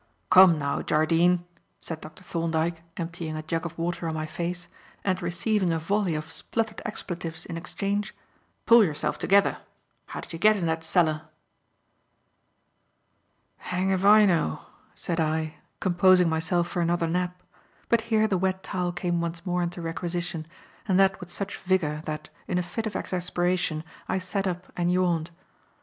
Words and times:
"Come, 0.31 0.57
now, 0.57 0.81
Jardine," 0.81 1.45
said 1.79 2.01
Dr. 2.01 2.23
Thorndyke, 2.23 2.81
emptying 2.97 3.35
a 3.37 3.43
jug 3.43 3.67
of 3.67 3.77
water 3.77 4.07
on 4.07 4.15
my 4.15 4.25
face, 4.25 4.67
and 5.03 5.21
receiving 5.21 5.71
a 5.71 5.77
volley 5.77 6.15
of 6.15 6.31
spluttered 6.31 6.81
expletives 6.85 7.45
in 7.45 7.55
exchange, 7.55 8.15
"pull 8.65 8.83
yourself 8.83 9.19
together. 9.19 9.59
How 10.07 10.21
did 10.21 10.33
you 10.33 10.39
get 10.39 10.57
in 10.57 10.65
that 10.65 10.83
cellar?" 10.83 11.21
"Hang' 13.57 13.91
'f 13.91 14.03
I 14.03 14.25
know," 14.25 14.61
said 14.95 15.19
I, 15.19 15.57
composing 15.79 16.27
myself 16.27 16.67
for 16.67 16.81
another 16.81 17.05
nap. 17.05 17.43
But 17.87 18.01
here 18.09 18.27
the 18.27 18.39
wet 18.39 18.63
towel 18.63 18.91
came 18.91 19.21
once 19.21 19.45
more 19.45 19.61
into 19.61 19.83
requisition, 19.83 20.47
and 20.87 20.99
that 20.99 21.19
with 21.19 21.29
such 21.29 21.57
vigour 21.59 22.01
that, 22.05 22.27
in 22.47 22.57
a 22.57 22.63
fit 22.63 22.87
of 22.87 22.95
exasperation, 22.95 23.83
I 24.09 24.17
sat 24.17 24.47
up 24.47 24.71
and 24.75 24.91
yawned. 24.91 25.29